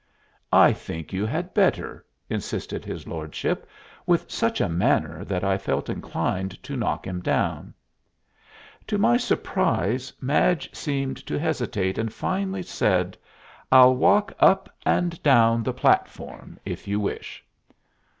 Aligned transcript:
"I 0.51 0.73
think 0.73 1.13
you 1.13 1.27
had 1.27 1.53
better," 1.53 2.03
insisted 2.27 2.83
his 2.83 3.05
lordship, 3.05 3.69
with 4.07 4.31
such 4.31 4.59
a 4.59 4.67
manner 4.67 5.23
that 5.25 5.43
I 5.43 5.59
felt 5.59 5.89
inclined 5.91 6.63
to 6.63 6.75
knock 6.75 7.05
him 7.05 7.19
down. 7.21 7.75
To 8.87 8.97
my 8.97 9.17
surprise, 9.17 10.11
Madge 10.19 10.75
seemed 10.75 11.17
to 11.27 11.37
hesitate, 11.37 11.99
and 11.99 12.11
finally 12.11 12.63
said, 12.63 13.15
"I'll 13.71 13.95
walk 13.95 14.33
up 14.39 14.75
and 14.87 15.21
down 15.21 15.61
the 15.61 15.71
platform, 15.71 16.59
if 16.65 16.87
you 16.87 16.99
wish." 16.99 17.43